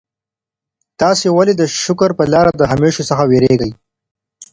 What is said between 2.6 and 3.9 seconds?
همېشهو څخه وېرېږئ؟